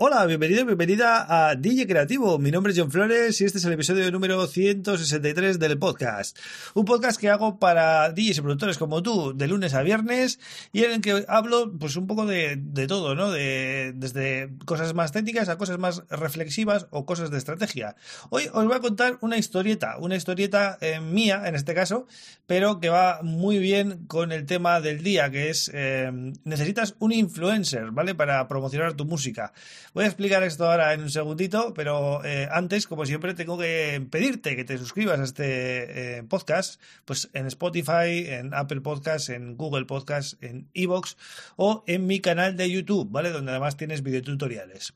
[0.00, 2.38] Hola, bienvenido, bienvenida a DJ Creativo.
[2.38, 6.38] Mi nombre es John Flores y este es el episodio número 163 del podcast.
[6.74, 10.38] Un podcast que hago para DJs y productores como tú, de lunes a viernes,
[10.72, 12.56] y en el que hablo pues un poco de,
[12.86, 13.32] todo, ¿no?
[13.32, 17.96] De, desde cosas más técnicas a cosas más reflexivas o cosas de estrategia.
[18.30, 22.06] Hoy os voy a contar una historieta, una historieta eh, mía en este caso,
[22.46, 26.08] pero que va muy bien con el tema del día, que es eh,
[26.44, 28.14] necesitas un influencer, ¿vale?
[28.14, 29.52] Para promocionar tu música.
[29.94, 34.06] Voy a explicar esto ahora en un segundito, pero eh, antes, como siempre, tengo que
[34.10, 39.56] pedirte que te suscribas a este eh, podcast, pues en Spotify, en Apple Podcasts, en
[39.56, 41.16] Google Podcasts, en Evox
[41.56, 43.30] o en mi canal de YouTube, ¿vale?
[43.30, 44.94] Donde además tienes videotutoriales.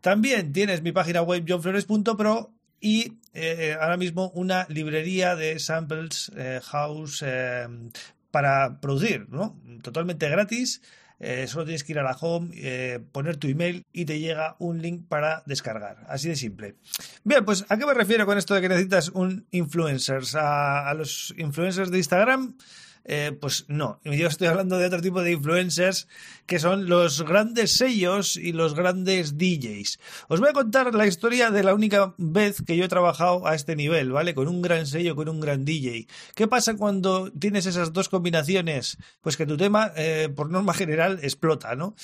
[0.00, 7.22] También tienes mi página web johnflores.pro y eh, ahora mismo una librería de samples house
[8.30, 9.60] para producir, ¿no?
[9.82, 10.80] Totalmente gratis
[11.20, 14.56] eh, solo tienes que ir a la home, eh, poner tu email y te llega
[14.58, 16.04] un link para descargar.
[16.08, 16.76] Así de simple.
[17.24, 20.22] Bien, pues ¿a qué me refiero con esto de que necesitas un influencer?
[20.34, 22.54] a los influencers de Instagram
[23.04, 26.06] eh, pues no, yo estoy hablando de otro tipo de influencers
[26.46, 29.98] que son los grandes sellos y los grandes DJs.
[30.28, 33.54] Os voy a contar la historia de la única vez que yo he trabajado a
[33.54, 34.34] este nivel, ¿vale?
[34.34, 36.06] Con un gran sello, con un gran DJ.
[36.34, 38.98] ¿Qué pasa cuando tienes esas dos combinaciones?
[39.20, 41.94] Pues que tu tema, eh, por norma general, explota, ¿no?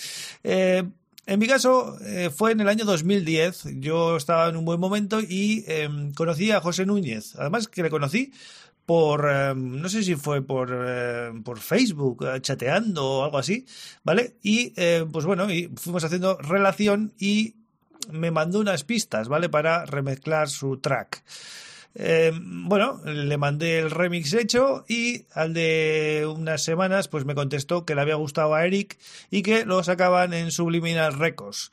[0.45, 0.85] Eh,
[1.27, 1.99] en mi caso,
[2.37, 3.81] fue en el año 2010.
[3.81, 7.35] Yo estaba en un buen momento y em, conocí a José Núñez.
[7.35, 8.33] Además, que le conocí
[8.87, 13.67] por, em, no sé si fue por, em, por Facebook, eh, chateando o algo así,
[14.05, 14.37] ¿vale?
[14.43, 17.57] Y eh, pues bueno, y fuimos haciendo relación y
[18.11, 19.49] me mandó unas pistas, ¿vale?
[19.49, 21.25] Para remezclar su track.
[22.43, 27.95] Bueno, le mandé el remix hecho y al de unas semanas pues me contestó que
[27.95, 28.99] le había gustado a Eric
[29.31, 31.73] y que lo sacaban en Subliminal Records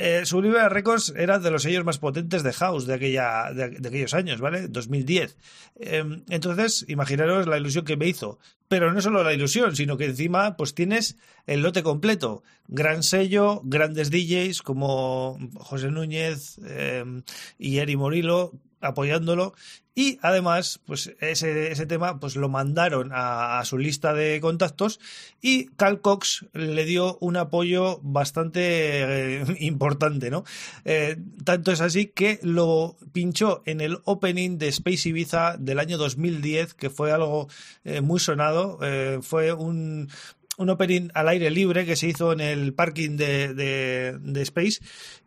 [0.00, 4.14] eh, Subliminal Records era de los sellos más potentes de House de, aquella, de, aquellos
[4.14, 4.68] años, ¿vale?
[4.68, 5.36] 2010.
[5.78, 8.38] Em, entonces, imaginaros la ilusión que me hizo.
[8.68, 11.16] Pero no solo la ilusión, sino que encima, pues tienes
[11.46, 12.42] el lote completo.
[12.68, 17.22] Gran sello, grandes DJs como José Núñez em,
[17.58, 19.54] y Eri Morilo, apoyándolo.
[19.94, 25.00] Y además pues ese, ese tema pues lo mandaron a, su lista de contactos
[25.42, 30.44] y Cal Cox le dio un apoyo bastante eh, importante no
[30.84, 35.98] eh, tanto es así que lo pinchó en el opening de Space Ibiza del año
[35.98, 37.48] 2010 que fue algo
[37.84, 38.78] eh, muy sonado.
[39.22, 40.08] Fue un
[40.56, 44.80] un opening al aire libre que se hizo en el parking de, de, de Space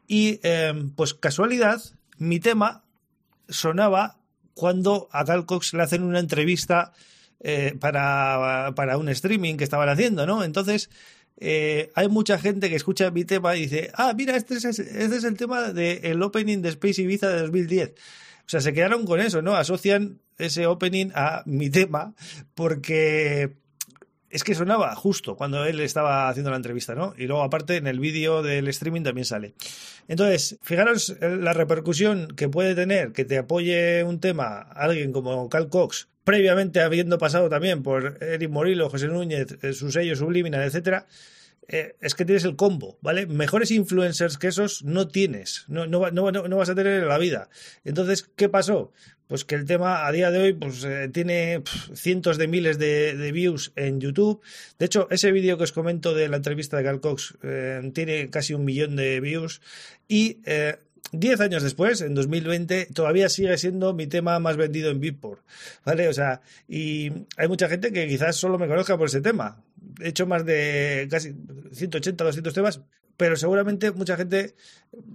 [0.08, 0.40] y
[0.96, 1.82] pues casualidad
[2.18, 2.84] mi tema
[3.50, 4.18] sonaba
[4.54, 6.94] cuando a Cal Cox le hacen una entrevista
[7.40, 10.44] eh, para, para, un streaming que estaban haciendo, ¿no?
[10.44, 10.90] Entonces,
[11.38, 15.16] eh, hay mucha gente que escucha mi tema y dice, ah, mira, este es, este
[15.16, 17.90] es el tema del opening de Space Ibiza de 2010.
[18.46, 19.56] O sea, se quedaron con eso, ¿no?
[19.56, 22.14] Asocian ese opening a mi tema
[22.56, 23.54] porque
[24.34, 27.14] es que sonaba justo cuando él estaba haciendo la entrevista, ¿no?
[27.18, 29.54] Y luego, aparte, en el vídeo del streaming también sale.
[30.08, 35.70] Entonces, fijaros la repercusión que puede tener que te apoye un tema alguien como Cal
[35.70, 41.06] Cox, previamente habiendo pasado también por Eric Morillo, José Núñez, eh, su sello Subliminal, etcétera.
[41.68, 43.26] Eh, es que tienes el combo, ¿vale?
[43.26, 47.18] Mejores influencers que esos no tienes, no, no, no, no vas a tener en la
[47.18, 47.50] vida.
[47.84, 48.92] Entonces, ¿qué pasó?
[49.34, 51.64] pues que el tema a día de hoy pues eh, tiene
[51.96, 54.42] cientos de miles de, views en YouTube.
[54.78, 58.30] De hecho, ese vídeo que os comento de la entrevista de Carl Cox eh, tiene
[58.30, 59.62] casi un millón de views
[60.08, 60.78] y eh,
[61.12, 65.42] diez años después, en 2020, todavía sigue siendo mi tema más vendido en Beatport,
[65.86, 66.08] ¿vale?
[66.10, 69.64] O sea, y hay mucha gente que quizás solo me conozca por ese tema.
[70.02, 71.36] He hecho más de casi
[71.72, 72.82] 180, 200 temas,
[73.18, 74.56] pero seguramente mucha gente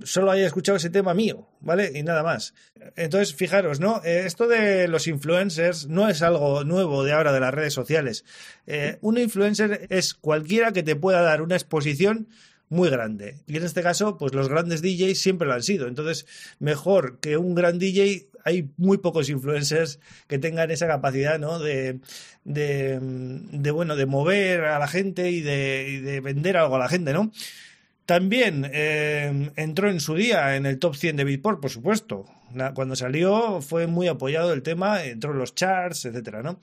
[0.04, 1.92] solo haya escuchado ese tema mío, ¿vale?
[1.94, 2.54] Y nada más.
[2.96, 4.02] Entonces, fijaros, ¿no?
[4.04, 8.24] Eh, esto de los influencers no es algo nuevo de ahora de las redes sociales.
[8.66, 12.28] Eh, un influencer es cualquiera que te pueda dar una exposición
[12.68, 13.40] muy grande.
[13.46, 15.88] Y en este caso, pues los grandes DJs siempre lo han sido.
[15.88, 16.26] Entonces,
[16.58, 21.58] mejor que un gran DJ, hay muy pocos influencers que tengan esa capacidad, ¿no?
[21.58, 22.00] De,
[22.44, 26.88] de, bueno, de mover a la gente y de, y de vender algo a la
[26.88, 27.32] gente, ¿no?
[28.06, 32.24] También eh, entró en su día en el top 100 de Beatport, por supuesto.
[32.74, 36.58] Cuando salió fue muy apoyado el tema, entró en los charts, etcétera, ¿no?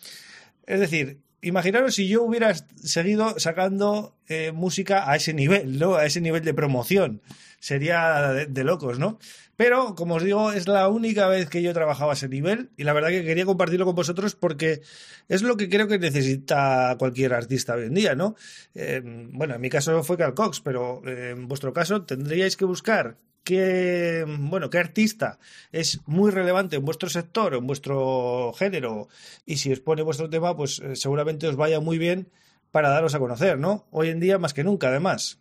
[0.66, 5.96] Es decir, imaginaros si yo hubiera seguido sacando eh, música a ese nivel, ¿no?
[5.96, 7.22] A ese nivel de promoción.
[7.60, 9.18] Sería de, locos, ¿no?
[9.56, 12.70] Pero, como os digo, es la única vez que yo he trabajado a ese nivel
[12.78, 14.82] y la verdad que quería compartirlo con vosotros porque
[15.30, 18.36] es lo que creo que necesita cualquier artista hoy en día, ¿no?
[18.74, 22.66] Eh, bueno, en mi caso fue Carl Cox, pero eh, en vuestro caso tendríais que
[22.66, 25.40] buscar qué, bueno, qué artista
[25.72, 29.08] es muy relevante en vuestro sector en vuestro género
[29.46, 32.30] y si os pone vuestro tema, pues eh, seguramente os vaya muy bien
[32.72, 33.88] para daros a conocer, ¿no?
[33.92, 35.40] Hoy en día más que nunca, además.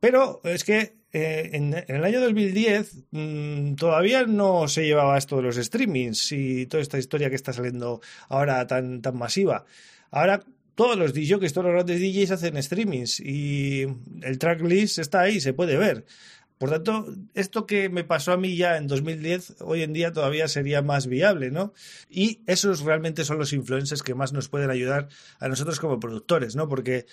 [0.00, 5.42] Pero es que eh, en, el año 2010 mm, todavía no se llevaba esto de
[5.42, 9.64] los streamings y toda esta historia que está saliendo ahora tan, tan masiva.
[10.10, 10.44] Ahora
[10.74, 13.86] todos los DJs, todos los grandes DJs hacen streamings y
[14.22, 16.04] el tracklist está ahí, se puede ver.
[16.58, 20.48] Por tanto, esto que me pasó a mí ya en 2010, hoy en día todavía
[20.48, 21.72] sería más viable, ¿no?
[22.10, 25.08] Y esos realmente son los influencers que más nos pueden ayudar
[25.38, 26.68] a nosotros como productores, ¿no?
[26.68, 27.06] Porque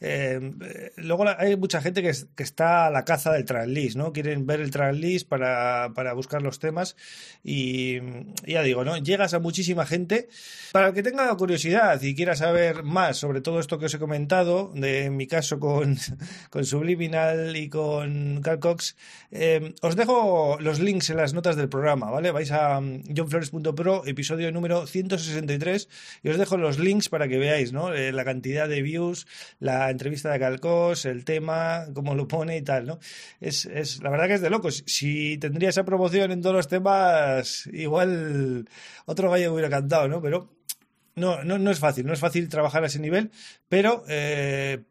[0.00, 2.12] eh, luego hay mucha gente que,
[2.42, 4.12] está a la caza del tracklist, ¿no?
[4.12, 6.96] Quieren ver el tracklist para, para buscar los temas
[7.42, 7.98] y
[8.46, 8.96] ya digo, ¿no?
[8.96, 10.28] Llegas a muchísima gente.
[10.72, 13.98] Para el que tenga curiosidad y quiera saber más sobre todo esto que os he
[13.98, 15.96] comentado, de mi caso con,
[16.50, 18.42] con Subliminal y con
[19.30, 22.30] Eh, os dejo los links en las notas del programa, ¿vale?
[22.30, 25.88] Vais a mm, johnflores.pro, episodio número 163,
[26.22, 27.92] y os dejo los links para que veáis, ¿no?
[27.94, 29.26] Eh, la cantidad de views,
[29.58, 32.98] la entrevista de Calcos, el tema, cómo lo pone y tal, ¿no?
[33.40, 34.84] Es, es, la verdad que es de locos.
[34.86, 38.68] Si tendría esa promoción en todos los temas, igual
[39.06, 40.20] otro gallo hubiera cantado, ¿no?
[40.20, 40.50] Pero
[41.14, 43.30] no, no, no es fácil, no es fácil trabajar a ese nivel,
[43.68, 44.82] pero eh,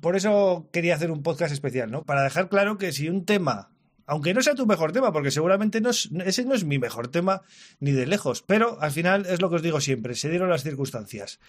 [0.00, 2.04] por eso quería hacer un podcast especial, ¿no?
[2.04, 3.70] Para dejar claro que si un tema,
[4.06, 7.42] aunque no sea tu mejor tema, porque seguramente no ese no es mi mejor tema
[7.80, 10.62] ni de lejos, pero al final es lo que os digo siempre, se dieron las
[10.62, 11.40] circunstancias.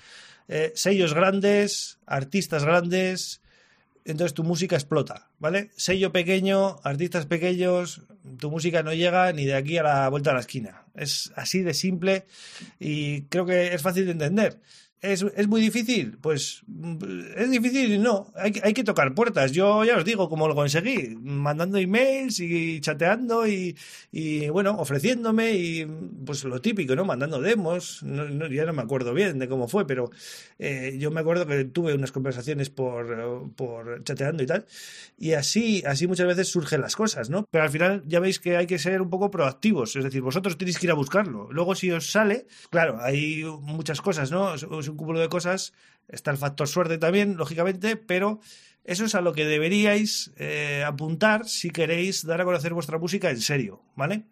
[0.48, 3.42] Eh, sellos grandes, artistas grandes,
[4.06, 5.72] entonces tu música explota, ¿vale?
[5.76, 8.04] Sello pequeño, artistas pequeños,
[8.40, 10.86] tu música no llega ni de aquí a la vuelta a la esquina.
[10.94, 12.26] Es así de simple
[12.80, 14.60] y creo que es fácil de entender.
[15.02, 16.18] ¿Es, muy difícil?
[16.20, 16.96] Pues mm,
[17.38, 18.32] es difícil y no.
[18.36, 19.52] Hay, hay, que tocar puertas.
[19.52, 21.16] Yo ya os digo cómo lo conseguí.
[21.22, 23.78] Mandando emails y chateando y,
[24.12, 25.86] y bueno, ofreciéndome y
[26.26, 27.06] pues lo típico, ¿no?
[27.06, 28.02] Mandando demos.
[28.04, 30.10] No, ya no me acuerdo bien de cómo fue, pero
[30.58, 34.66] eh, yo me acuerdo que tuve unas conversaciones por, por chateando y tal.
[35.18, 37.46] Y así, así muchas veces surgen las cosas, ¿no?
[37.52, 39.96] Pero al final ya veis que hay que ser un poco proactivos.
[39.96, 41.52] Es decir, vosotros tenéis que ir a buscarlo.
[41.52, 44.56] Luego si os sale, claro, hay muchas cosas, ¿no?
[44.88, 45.74] Un cúmulo de cosas.
[46.08, 48.40] Está el factor suerte también, lógicamente, pero
[48.84, 53.30] eso es a lo que deberíais eh, apuntar si queréis dar a conocer vuestra música
[53.32, 54.26] en serio, ¿vale?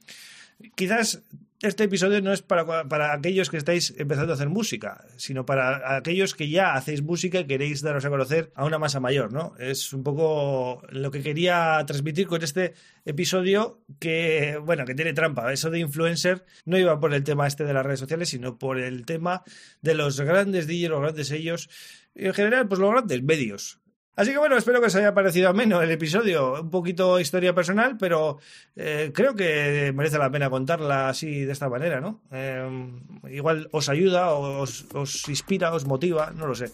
[0.75, 1.23] Quizás
[1.63, 5.95] este episodio no es para, para, aquellos que estáis empezando a hacer música, sino para
[5.95, 9.55] aquellos que ya hacéis música y queréis daros a conocer a una masa mayor, ¿no?
[9.57, 12.73] Es un poco lo que quería transmitir con este
[13.05, 15.53] episodio que, bueno, que tiene trampa.
[15.53, 18.77] Eso de influencer no iba por el tema este de las redes sociales, sino por
[18.77, 19.43] el tema
[19.81, 21.69] de los grandes DJs, los grandes sellos,
[22.13, 23.82] y en general, pues los grandes medios.
[24.15, 27.97] Así que bueno, espero que os haya parecido menos el episodio, un poquito historia personal,
[27.97, 28.37] pero
[28.75, 32.21] eh, creo que merece la pena contarla así de esta manera, ¿no?
[32.31, 32.91] Eh,
[33.31, 36.69] igual os ayuda, os, os, inspira, os motiva, no lo sé.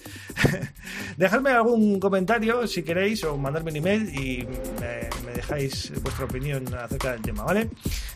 [1.18, 4.46] Dejadme algún comentario si queréis o mandarme un email y
[4.82, 7.70] me, me dejáis vuestra opinión acerca del tema, ¿vale?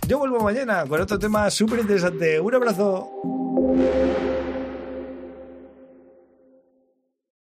[0.05, 2.41] Yo vuelvo mañana con otro tema súper interesante.
[2.41, 3.09] Un abrazo.